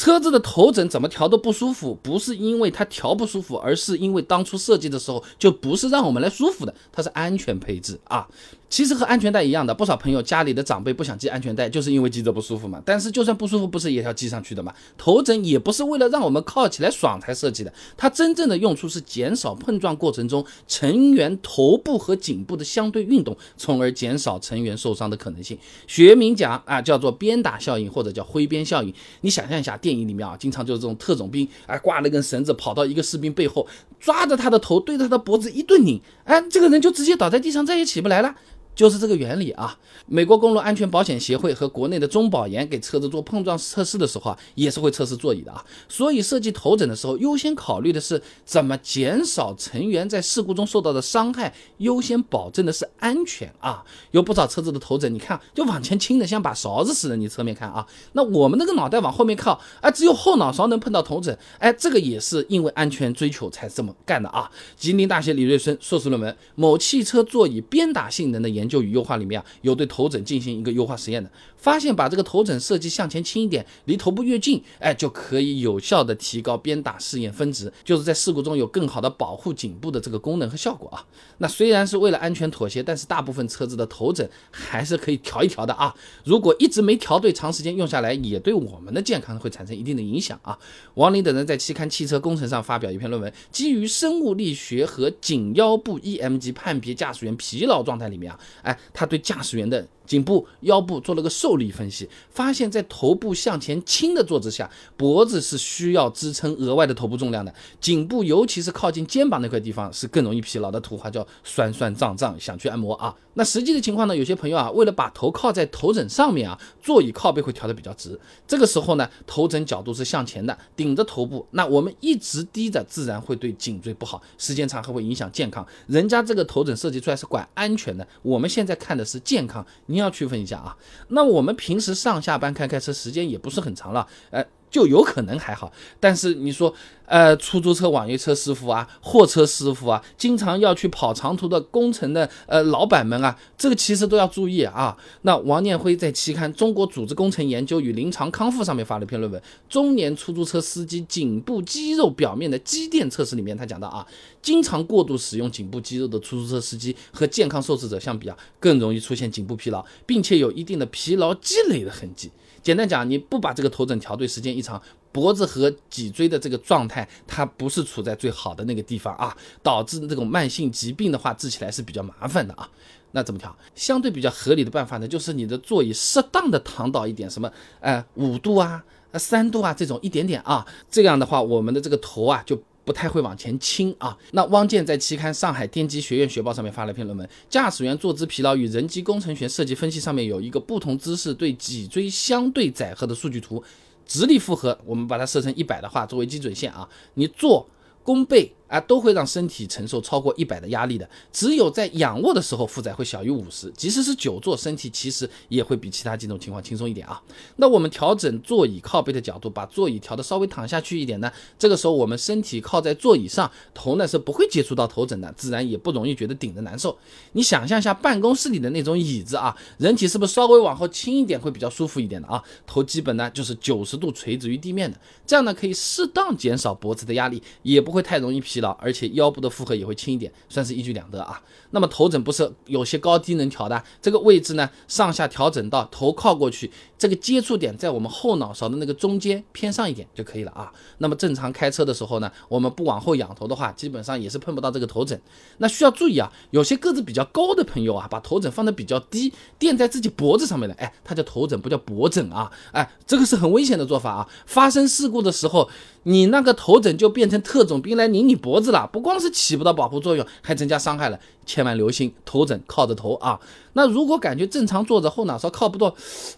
[0.00, 8.26] 车子的头枕怎么调都不舒服，不是因为它调不舒服，而是因为当初设计的时候就不是让我们来舒服的，它是安全配置啊。
[8.70, 12.80] 其实和安全带一样的，不少朋友家里的长辈不想系安全带，就是因为系着不舒服嘛。
[12.86, 14.72] 但是就算不舒服，不是也要系上去的嘛？
[14.96, 25.58] 头枕也不是为了让我们靠起来爽才设计的，它真正的用处是减少碰撞过程中成员头部和颈部的相对运动，从而减少成员受伤的可能性。
[25.88, 28.94] 学名讲啊，叫做鞭打效应或者叫挥鞭效应。
[29.22, 33.66] 你想象一下，电影里面啊，经常就是这种特种兵，啊，挂了根绳子跑到一个士兵背后，
[33.98, 38.36] 抓着他的头，对着他的脖子一顿拧，哎，这个人就直接倒在地上，再也起不来了。
[38.80, 39.78] 就是这个原理啊！
[40.06, 45.62] 美国公路安全保险协会和国内的中保研给车子做碰撞测试的时候啊，也是会测试座椅的啊。
[45.86, 53.84] 所以设计头枕的时候，优先考虑的是怎么减少成员在事故中受到的伤害，优先保证的是安全啊。
[54.12, 57.86] 有不少车子的头枕，你看就往前倾的像把勺子似的，你侧面看啊。
[58.14, 64.50] 那我们那个脑袋往后面靠，哎，只有后脑勺能碰到头枕，哎，这个也是因为安全追求才这么干的啊。
[64.74, 68.58] 吉林大学李瑞生硕士论文《某汽车座椅鞭打性能的研》。
[68.60, 81.04] 研究与优化里面啊，有对头枕进行一个优化实验的，发现把这个头枕设计向前倾一点，离头部越近，哎，就可以有效的提高鞭打试验分值，就是在事故中有更好的保护颈部的这个功能和效果啊。
[81.38, 85.92] 那虽然是为了安全妥协，但是大部分车子的头枕还是可以调一调的啊。
[86.24, 90.56] 如果一直没调对，长时间用下来，也对我们的健康会产生一定的影响啊。
[90.94, 98.38] 王林等人在期刊《汽车工程》上发表一篇论文，基于生物力学和颈腰部 EMG 判别驾驶员疲劳状态里面啊。
[98.62, 99.86] 哎，他对驾驶员的。
[100.06, 107.54] 颈部、腰部做了个受力分析，发现，在头部向前倾的坐姿下，脖子是需要支撑额外的头部重量的。
[107.80, 110.80] 颈部，尤其是靠近肩膀那块地方，是更容易疲劳的。
[110.80, 113.14] 图话叫酸酸胀胀，想去按摩啊。
[113.34, 114.16] 那实际的情况呢？
[114.16, 118.18] 有些朋友啊，为了把头靠在头枕上面啊，座椅靠背会调得比较直。
[118.48, 121.46] 这个时候呢，头枕角度是向前的，顶着头部。
[121.52, 125.64] 那我们一直低着，自然会对颈椎不好，时间长还会影响健康。
[125.86, 129.64] 人家这个头枕设计出来是管安全的，我我们现在看的是健康。
[129.86, 130.00] 你。
[130.00, 130.74] 要区分一下啊，
[131.08, 135.72] 那我们平时上下班开开车时间也不是很长了，呃，就有可能还好。
[135.98, 136.72] 但是你说，
[137.06, 144.96] 呃，出租车、网约车师傅啊，货车师傅啊，经常要去跑长途的工程的呃老板们啊，这个其实都要注意啊。
[145.22, 154.06] 那王念辉在期刊《中国组织工程研究与临床康复》上面发了一篇论文，《中年出租车司机颈部肌肉表面的肌电测试》里面，他讲到啊，
[154.40, 162.30] 经常过度使用颈部肌肉的出租车司机和健康受试者相比啊，更容易出现颈部疲劳，并且有一定的疲劳积累的痕迹。
[162.62, 164.80] 简单讲，你不把这个头枕调对，时间一长，
[165.12, 172.68] 脖子和脊椎的这个状态，它不是处在最好的那个地方啊，导致这种慢性疾病的话，治起来是比较麻烦的啊。
[173.12, 173.56] 那怎么调？
[173.74, 182.62] 相对比较合理的办法呢，就是你的座椅适当的躺倒一点，什么，呃，五度啊，呃，三度啊，这种一点点啊，这样的话，我们的这个头啊就。
[182.84, 184.16] 不太会往前倾啊。
[184.32, 193.62] 那汪建在期刊《上海电机学院学报》上面发了一篇论文，《驾驶员坐姿疲劳与人机工程学设计分析》，上面有一个不同姿势对脊椎相对载荷的数据图，
[194.06, 197.68] 直立负荷，我们把它设成一百的话作为基准线啊，你坐
[198.02, 198.52] 弓背。
[198.70, 201.08] 啊，都会让身体承受超过一百的压力的。
[201.32, 203.68] 只有在仰卧的时候，负载会小于五十。
[203.76, 207.20] 即使是久坐，身体其实也会比其他几种情况轻松一点啊。
[207.56, 211.32] 那我们调整座椅靠背的角度，把座椅调的稍微躺下去一点呢？
[211.58, 216.96] 这个时候我们身体靠在座椅上，头呢是不会接触到头枕的，自然也不容易觉得顶着难受。
[217.32, 222.40] 你想象一下办公室里的那种椅子啊，人体是不是稍微往后倾一点会比较舒服一点的啊？
[222.68, 228.59] 头基本呢就是九十度垂直于地面的，这样呢可以适当减少脖子的压力，也不会太容易疲。
[228.80, 231.40] 而且腰部的负荷也会轻一点，算是一举两得啊。
[231.70, 240.72] 那么头枕不是有些高低能调的，这个位置呢，上下调整到头靠过去，这个接触点在我们后脑勺的那个中间偏上一点就可以了啊。
[240.98, 245.20] 那么正常开车的时候呢，我们不往后仰头的话，基本上也是碰不到这个头枕。
[245.58, 254.28] 那需要注意啊，有些个子比较高的朋友啊，把头枕放的比较低，垫在自己脖子上面了，哎，它叫头枕，不叫脖枕啊，哎，这个是很危险的做法啊。
[254.46, 255.68] 发生事故的时候，
[256.02, 258.49] 你那个头枕就变成特种兵来拧你脖。
[258.50, 261.16] 脖子了，不光是起不到保护作用，还增加伤害了。
[261.46, 263.38] 千万留心，头枕靠着头啊。
[263.74, 265.86] 那如果感觉正常坐着，后脑勺靠不到，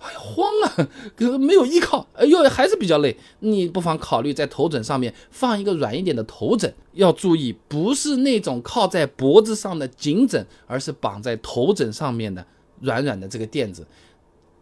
[0.00, 3.17] 哎呀慌啊，没有依靠，哎呦还是比较累。
[3.38, 6.70] 你不妨考虑在头枕上面放一个软一点的头枕。
[6.93, 12.44] 要注意，不是那种靠在脖子上的颈枕，而是绑在头枕上面的
[12.81, 13.87] 软软的这个垫子。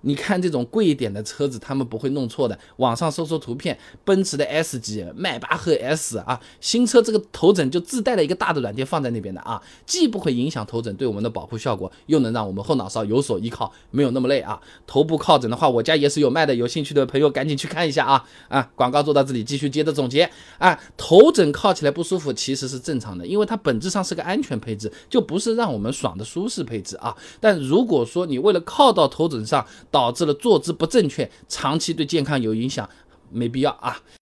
[0.03, 2.59] 你看这种贵一点的车子，他们不会弄错的。
[2.77, 14.61] 网上搜搜图片，奔驰的 S 级、迈巴赫 S 啊，新车这个头枕就自带了一个大的软件放在那边的啊，既不会影响头枕对我们的保护效果，又能让我们后脑勺有所依靠，没有那么累啊。
[14.87, 18.71] 头部靠枕的话，我家也是有卖的，有兴趣的朋友赶紧去看一下啊啊！
[18.75, 20.79] 广告做到这里，继续接着总结啊。
[20.97, 27.17] 头枕靠起来不舒服其实是正常的，因为它本质上是个安全配置，就不是让我们爽的舒适配置啊。
[27.41, 32.89] 但如果说你为了靠到头枕上，导致了坐姿不正确，长期对健康有影响，
[33.31, 34.01] 没必要啊。